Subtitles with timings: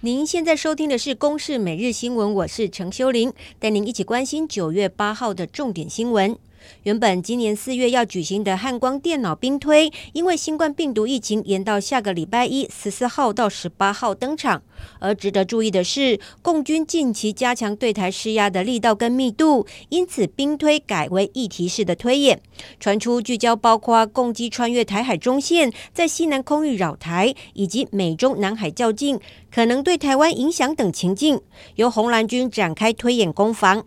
[0.00, 6.38] 您现在收听的是《公视每日新闻》，我是陈修玲，带您一起关心九月八号的重点新闻。
[6.82, 14.62] 原本今年四月要举行的汉光电脑兵推，因为新冠病毒疫情延到下个礼拜一十四号到十八号登场。
[15.00, 22.40] 而值得注意的是，共军近期加强对台施压的力道跟密度，因此兵推改为议题式的推演，
[22.78, 29.18] 传出聚焦包括共机穿越台海中线，在西南空域扰台，以及美中南海较劲
[29.50, 31.40] 可能对台湾影响等情境，
[31.74, 33.84] 由红蓝军展开推演攻防。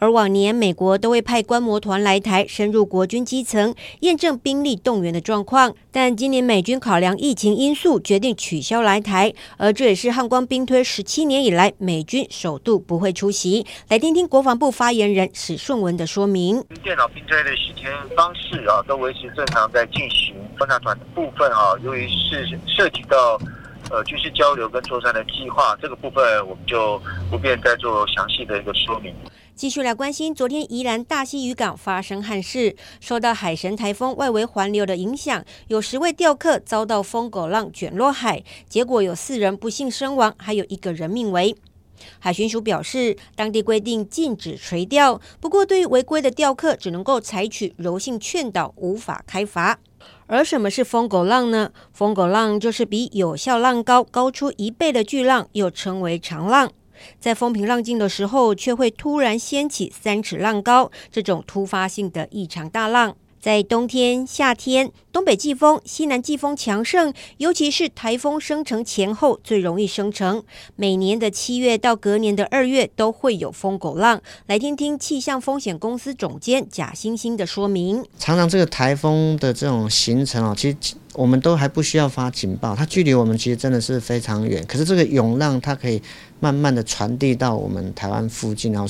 [0.00, 5.74] 而往年美国都会派观摩团来台，深入国军基层，验证兵力动员的状况。
[5.92, 13.66] 但今年美军考量疫情因素，决定取消来台，而这也是汉光兵推十七年以来美军首度不会出席。
[13.88, 20.34] 来听听国防部发言人史顺文的说明：电脑兵推的时间方式啊，都维持正常在进行。
[20.56, 23.38] 观察团的部分啊，由于是涉及到
[23.90, 26.98] 呃军事交流跟作战的计划，这个部分我们就
[27.30, 29.14] 不便再做详细的一个说明。
[29.60, 41.54] 继续来关心，昨天宜兰大溪渔港发生憾事，受到海神台风外围环流的影响，有十位钓客遭到疯狗浪卷落海，结果有四人不幸身亡，还有一个人命危。
[42.18, 49.78] 海巡署表示，当地规定禁止垂钓，不过对于违规的钓客，只能够采取柔性劝导，无法开罚。
[50.26, 51.72] 而什么是疯狗浪呢？
[51.92, 56.72] 疯狗浪就是比有效浪高高出一倍的巨浪，又称为长浪。
[57.18, 63.16] 在风平浪静的时候，却会突然掀起三尺浪高，这种突发性的异常大浪。
[63.40, 70.42] 在冬天、夏天，东北季风、西南季风强盛，尤其是台风生成前后最容易生成。
[70.76, 74.20] 每年的七月到隔年的二月都会有风狗浪。
[74.46, 78.04] 来听听气象风险公司总监贾欣欣的说明。
[78.18, 80.76] 常常这个台风的这种形成啊，其实
[81.14, 84.64] 我们都还不需要发警报，它距离我们其实真的是非常远。
[84.66, 86.00] 可是这个涌浪它可以
[86.38, 88.88] 慢慢的传递到我们台湾附近，然后。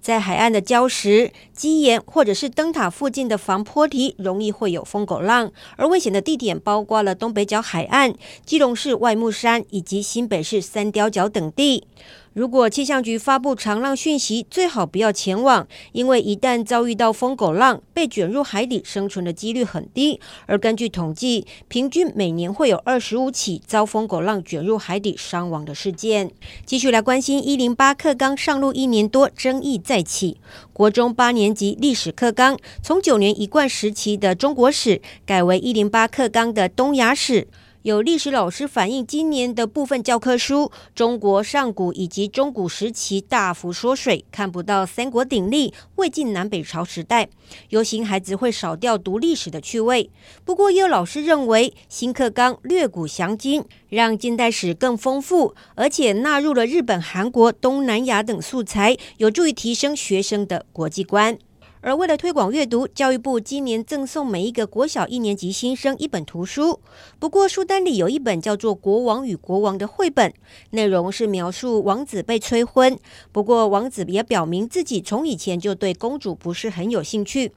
[0.00, 5.50] 在海岸的礁石、基岩或者是灯塔附近的防坡堤，容易会有风狗浪。
[5.76, 8.14] 而危险的地点包括了东北角海岸、
[8.44, 11.86] 基隆市外木山以及新北市三貂角等地。
[12.34, 20.20] 如果气象局发布长浪讯息，最好不要前往，因为一旦遭遇到疯狗浪，被卷入海底生存的几率很低。
[20.46, 26.30] 而根据统计，平均每年会有二十五起遭疯狗浪卷入海底伤亡的事件。
[26.64, 30.36] 继续来关心一零八课纲上路一年多，争议再起。
[30.72, 37.48] 国中八年级历史课纲从九年一贯时期的中国史改为一零八课纲的东亚史。
[37.82, 47.28] 有历史老师反映，今年的部分教科书中国上古以及中古时期大幅缩水，看不到三国鼎立、魏晋南北朝时代，
[47.68, 50.10] 忧心孩子会少掉读历史的趣味。
[50.44, 61.38] 不过，也有老师认为，新课纲略古详今，让近代史更丰富，而且纳入了日本、韩国、东南亚等素材，有助于提升学生的国际观。
[61.80, 66.80] 而为了推广阅读，教育部今年赠送每一个国小一年级新生一本图书。
[67.18, 70.32] 不过书单里有一本叫做《国王与国王》的绘本，
[70.70, 72.98] 内容是描述王子被催婚。
[73.30, 77.52] 不过王子也表明自己从以前就对公主不是很有兴趣，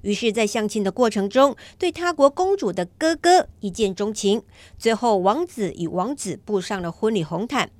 [0.00, 4.42] 于是，在相亲的过程中，对他国公主的哥哥一见钟情。
[4.78, 7.70] 最后，王子与王子步上了婚礼红毯。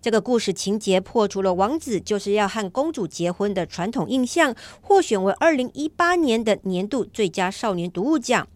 [0.00, 8.46] 这个故事情节破除了王子就是要和公主结婚的传统印象，获选为二零一八年的年度最佳少年读物奖。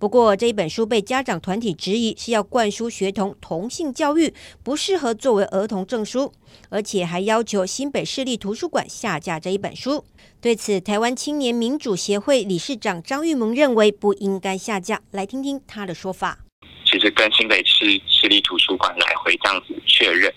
[0.00, 6.32] 不过这一本书被家长团体质疑是要灌输学童同性教育，不适合作为儿童证书，
[6.70, 10.04] 而且还要求新北市立图书馆下架这一本书。
[10.40, 15.02] 对此，台湾青年民主协会理事长张玉萌认为不应该下架。
[15.12, 16.49] 来听听他的说法。
[16.90, 20.32] 其实跟新北市市立图书馆来回这样子确认，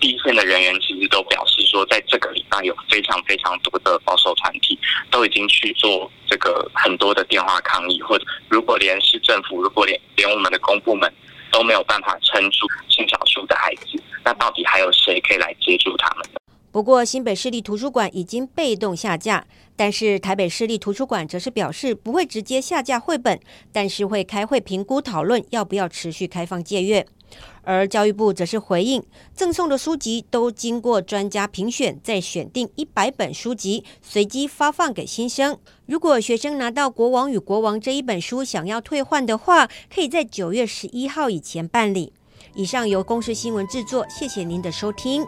[0.00, 4.78] 第一线的人员其实都表示说，在这个礼拜有非常非常多的保守团体
[5.10, 11.12] 都已经去做这个很多的电话抗议，或者如果连市政府，如果连连我们的公部门
[11.52, 16.29] 都没有办法撑住性少数的孩子，那到底还有谁可以来接住他们？
[16.72, 19.44] 不过，新北市立图书馆已经被动下架，
[19.74, 23.40] 但是台北市立图书馆则是表示不会直接下架绘本，
[23.72, 27.04] 但是会开会评估讨论要不要持续开放借阅。
[27.62, 29.02] 而教育部则是回应，
[29.34, 35.58] 赠送的书籍都经过专家评选，再选定一百本书籍，随机发放给新生。
[35.86, 42.12] 如果学生拿到《国王与国王》这一本书想要退换的话，可以在九月十一号以前办理。
[42.54, 45.24] 以上由公视新闻制作，谢谢您的收听。